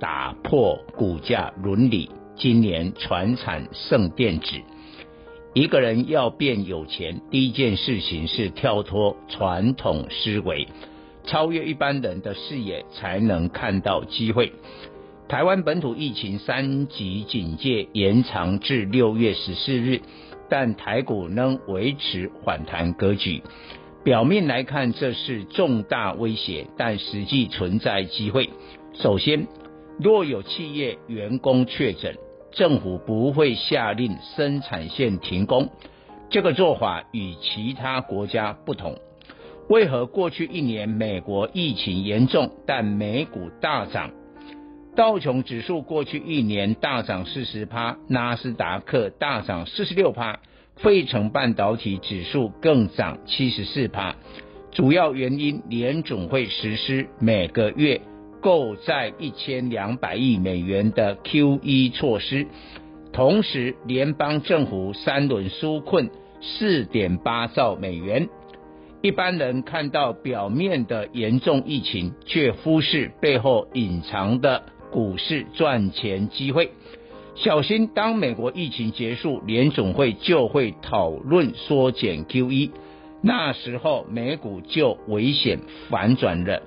[0.00, 4.56] 打破股价伦理，今年传产胜电子。
[5.52, 10.66] 一个人要变有钱，第一件事情是跳脱传统思维，
[11.24, 14.52] 超越一般人的视野，才能看到机会。
[15.28, 20.00] 台湾本土疫情三级警戒延长至六月十四日，
[20.48, 23.42] 但台股仍维持反弹格局。
[24.02, 28.48] 表面来看，这是重大威胁，但实际存在机会。
[28.94, 29.46] 首先，
[30.02, 32.16] 若有企业员工确诊，
[32.52, 35.68] 政府不会下令生产线停工。
[36.30, 38.96] 这个做法与其他国家不同。
[39.68, 44.10] 为何过去一年美国疫情严重，但美股大涨？
[44.96, 50.40] 道琼指数过去一年大涨四十趴，纳斯达克大涨四十六趴。
[50.76, 54.16] 费城半导体指数更涨七十四趴，
[54.72, 58.00] 主要原因联总会实施每个月
[58.40, 62.46] 购债一千两百亿美元的 QE 措施，
[63.12, 66.10] 同时联邦政府三轮纾困
[66.40, 68.28] 四点八兆美元。
[69.02, 76.70] 一般人看到表面的严重疫情，却忽视背后隐藏的股市赚钱机会。
[77.34, 82.70] 小心，当美国疫情结束，联总会就会讨论缩减 QE，
[83.22, 86.62] 那时候美股就危险反转了。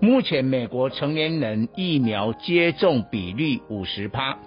[0.00, 4.38] 目前美国成年人疫苗接种比率五十趴，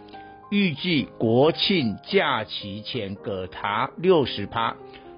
[0.49, 4.75] 预计国庆假期前可达六十趴，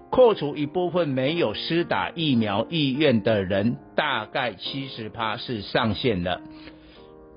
[0.09, 6.41] 扣除一部分没有施打疫苗意愿的人，大概七十趴是上限了。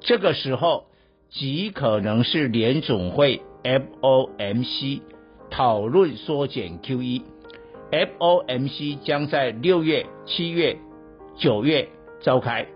[0.01, 0.87] 这个时候。
[1.29, 5.01] 极可能是联总会 FOMC
[5.51, 6.79] 讨论缩减
[7.91, 10.79] QE，FOMC 将在六月、七月、
[11.37, 11.89] 九月
[12.23, 12.69] 召开，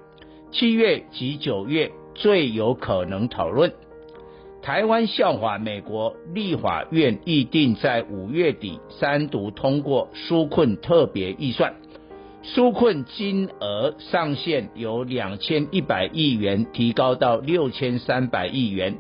[0.53, 3.73] 七月及九月最有可能讨论。
[4.63, 11.75] 台湾效法美国立法院预定在五月底三读通过纾困特别预算。
[12.43, 18.97] 纾困金额上限由两千一百亿元提高到六千三百亿元，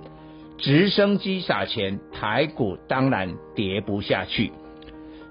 [0.59, 4.53] 直升机撒钱，台股当然跌不下去。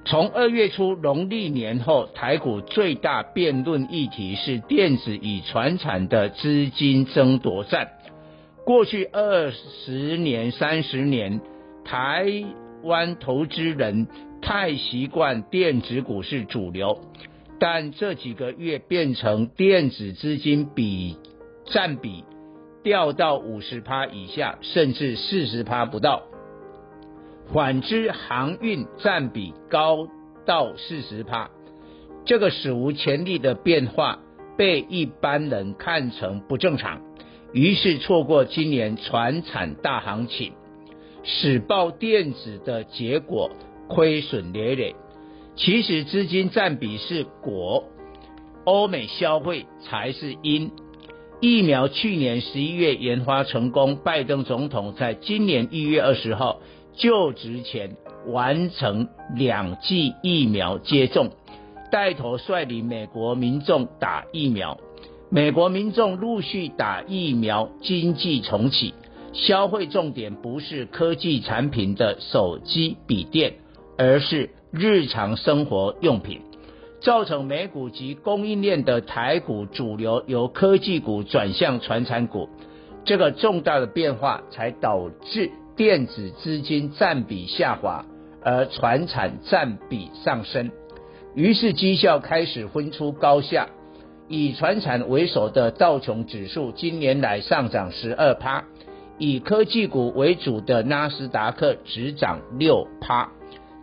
[0.09, 7.89] 从二月初农历年后，台股最大辩论议题是电子与传产的资金争夺战。
[8.65, 11.41] 过去二十年、三十年，
[11.85, 12.25] 台
[12.81, 14.07] 湾投资人
[14.41, 17.01] 太习惯电子股是主流。
[17.59, 21.17] 但这几个月变成电子资金比
[21.65, 22.23] 占比
[22.81, 26.23] 掉到五十趴以下，甚至四十趴不到。
[27.51, 30.07] 反之，航运占比高
[30.45, 31.49] 到四十趴，
[32.25, 34.19] 这个史无前例的变化
[34.55, 37.01] 被一般人看成不正常，
[37.51, 40.53] 于是错过今年船产大行情，
[41.23, 43.49] 使爆电子的结果
[43.87, 44.95] 亏损累累。
[45.55, 47.83] 其实资金占比是果，
[48.63, 50.71] 欧美消费才是因。
[51.41, 56.59] 疫苗去年十一月研发成功，拜登总统在今年一月二十号
[56.99, 57.95] 就职前
[58.27, 61.31] 完成两剂疫苗接种，
[61.91, 64.77] 带头率领美国民众打疫苗。
[65.31, 68.93] 美国民众陆续打疫苗，经济重启，
[69.33, 73.55] 消费重点不是科技产品的手机、笔电，
[73.97, 74.51] 而是。
[74.71, 76.41] 日常生活用品，
[77.01, 82.47] 造成美股及供应链的台股主流由科技股转向传产股，
[83.03, 88.05] 这个重大的变化才导致电子资金占比下滑，
[88.43, 90.71] 而船产占比上升。
[91.35, 93.69] 于是绩效开始分出高下，
[94.27, 98.65] 以船产为首的道琼指数今年来上涨十二趴，
[99.17, 103.29] 以科技股为主的纳斯达克只涨六趴。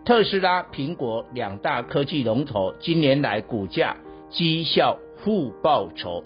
[0.05, 3.97] 特斯拉、苹果两大科技龙头今年来股价
[4.29, 6.23] 绩效负报酬，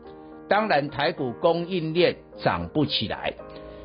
[0.48, 3.34] 当然台股供应链涨不起来。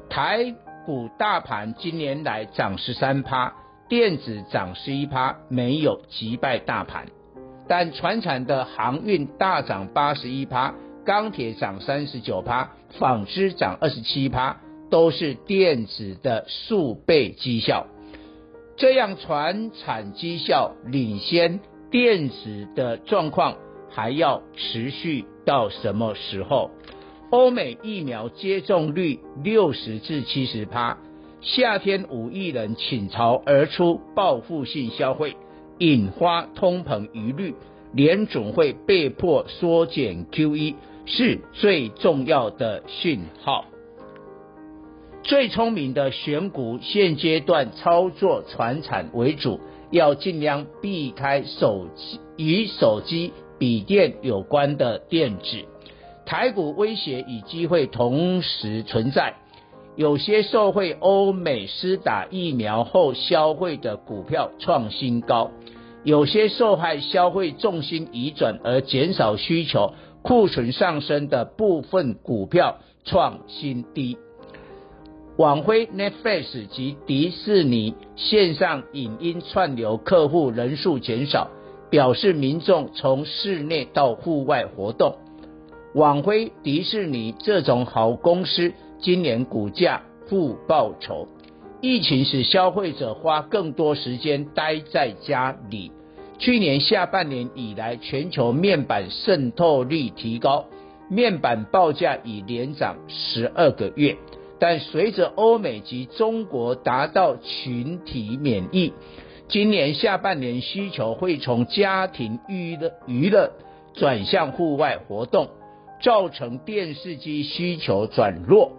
[0.10, 0.56] 台
[0.86, 3.54] 股大盘今年来涨十三趴，
[3.90, 7.08] 电子涨十一趴，没有击败大盘。
[7.68, 14.58] 但船产的航运大涨八十一趴，钢铁涨三十九趴，纺织涨二十七趴，
[14.92, 17.88] 都是电子的数倍绩效。
[18.78, 21.60] 这样船产绩效领先
[21.90, 23.56] 电子的状况
[23.90, 26.70] 还要持续到什么时候？
[27.36, 30.98] 欧美疫苗接种率六十至七十趴，
[31.42, 35.36] 夏天五亿人倾巢而出，报复性消费，
[35.80, 37.54] 引发通膨疑虑，
[37.92, 43.66] 联总会被迫缩减 QE，是最重要的讯号。
[45.22, 49.60] 最聪明的选股，现阶段操作传产为主，
[49.92, 55.66] 要尽量避开手机与手机、笔电有关的电子。
[56.26, 59.36] 台股威胁与机会同时存在，
[59.96, 65.52] 有些受惠欧美施打疫苗后消费的股票创新高，
[66.04, 69.94] 有些受害消费重心移转而减少需求、
[70.24, 74.18] 库存上升的部分股票创新低。
[75.38, 81.50] 网飞 Netflix 及迪士尼线上影音串流客户人数减少，
[81.92, 85.18] 表示民众从室内到户外活动。
[85.96, 91.26] 网飞、迪士尼这种好公司，今年股价负报酬。
[91.80, 95.94] 疫情使消费者花更多时间待在家里。
[96.38, 100.66] 去年下半年以来，全球面板渗透率提高，
[101.10, 104.18] 面板报价已连涨十二个月。
[104.60, 108.92] 但随着欧美及中国达到群体免疫，
[109.48, 113.54] 今年下半年需求会从家庭娱乐娱乐
[113.94, 115.48] 转向户外活动。
[116.06, 118.74] 造成电视机需求转弱，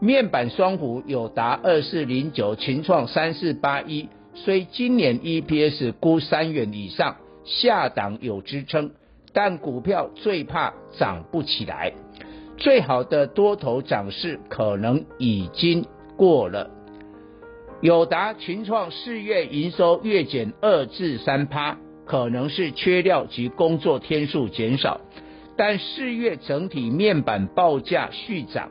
[0.00, 8.90] 面板双虎有达二四零九，群创三四八一，虽今年 EPS 估三元以上，下档有支撑，
[9.32, 11.92] 但股票最怕涨不起来，
[12.56, 15.86] 最好的多头涨势可能已经
[16.16, 16.70] 过了。
[17.82, 25.00] 友达、群创四月营收月减二至三趴，可能是缺料及工作天数减少。
[25.56, 28.70] 但四月整体面板报价续涨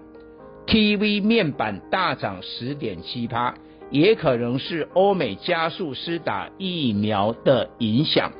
[0.68, 3.56] ，TV 面板大涨十点七趴，
[3.90, 8.32] 也可能是欧美加速施打疫苗的影响。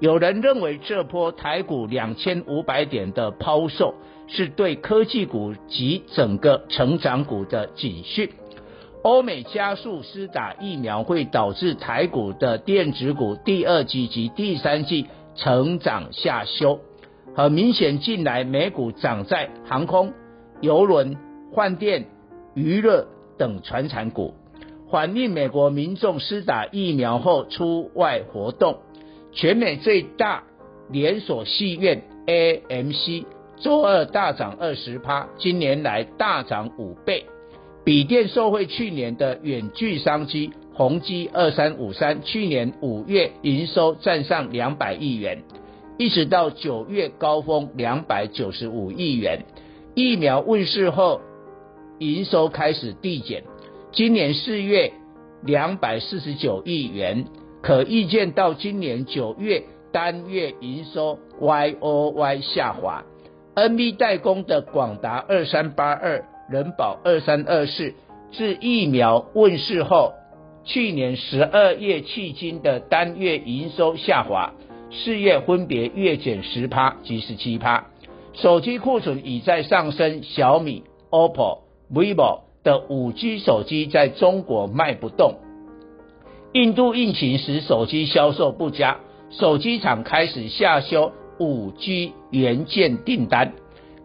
[0.00, 3.94] 有人认为这波台股两千五百点的抛售
[4.26, 8.28] 是对科技股及整个成长股的警讯。
[9.02, 15.06] 欧美加速施打疫苗会导致台股的电子股第二季及第三季
[15.36, 16.80] 成长下修。
[17.36, 20.14] 很明显，近来美股涨在航空、
[20.62, 21.18] 邮轮、
[21.54, 22.06] 饭店、
[22.54, 23.06] 娱乐
[23.36, 24.32] 等传产股，
[24.90, 28.78] 反映美国民众施打疫苗后出外活动。
[29.32, 30.44] 全美最大
[30.88, 33.26] 连锁戏院 AMC
[33.58, 37.26] 周二大涨二十趴，今年来大涨五倍。
[37.84, 45.42] 笔电受惠去年的远距商机，宏碁二三五三去年五月营收站上两百亿元。
[45.98, 49.46] 一直到九月高峰两百九十五亿元，
[49.94, 51.22] 疫苗问世后，
[51.98, 53.44] 营收开始递减。
[53.92, 54.92] 今年四月
[55.42, 57.24] 两百四十九亿元，
[57.62, 63.02] 可预见到今年九月单月营收 Y O Y 下滑。
[63.54, 67.94] NB 代工的广达二三八二、人保二三二四，
[68.32, 70.12] 自疫苗问世后，
[70.62, 74.52] 去年十二月迄今的单月营收下滑。
[74.90, 77.86] 四月分别月减十趴及十七趴，
[78.34, 80.22] 手机库存已在上升。
[80.22, 81.58] 小米、OPPO、
[81.92, 85.34] vivo 的五 G 手机在中国卖不动。
[86.52, 88.98] 印度疫情使手机销售不佳，
[89.30, 93.52] 手机厂开始下修五 G 元件订单。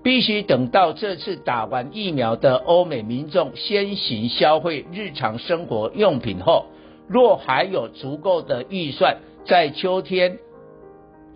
[0.04, 6.66] 必须等到这次打完疫苗的欧美民众先行消费日常生活用品后，
[7.08, 10.40] 若还有足够的预算，在秋天。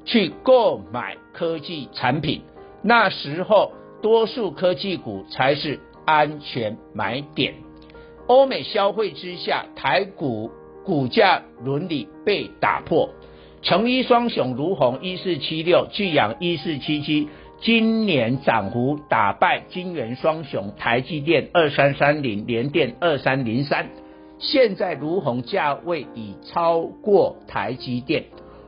[0.05, 2.41] 去购买科技产品，
[2.81, 7.55] 那时候多数科技股才是安全买点。
[8.27, 10.51] 欧美消费之下，台股
[10.83, 13.09] 股价伦理被打破。
[13.61, 17.27] 成衣双雄如虹一四七六，巨阳一四七七，
[17.59, 23.89] 今年涨幅打败金圆双雄台积电二三三零，联电二三零三。
[24.37, 28.25] 现在如虹价位已超过台积电。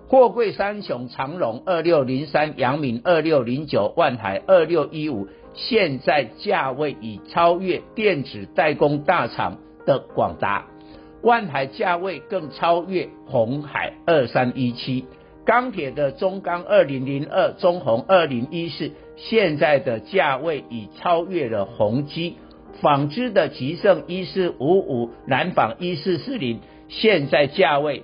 [0.10, 10.68] 货柜三雄长荣二六零三、阳明二六零九、万海二六一五，现在价位已超越电子代工大厂的广达，
[11.22, 15.04] 万海价位更超越红海二三一七，
[15.46, 22.38] 钢铁的中钢二零零二、中红二零一四，现在的价位已超越了宏基，
[22.82, 28.04] 纺织的吉盛一四五五，南纺一四四零，现在价位